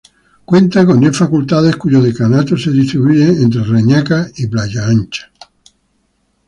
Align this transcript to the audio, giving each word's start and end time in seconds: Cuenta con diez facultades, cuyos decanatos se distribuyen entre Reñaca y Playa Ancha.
Cuenta 0.45 0.83
con 0.83 0.99
diez 0.99 1.15
facultades, 1.15 1.75
cuyos 1.75 2.03
decanatos 2.03 2.63
se 2.63 2.71
distribuyen 2.71 3.39
entre 3.43 3.63
Reñaca 3.63 4.27
y 4.35 4.47
Playa 4.47 4.87
Ancha. 4.87 5.31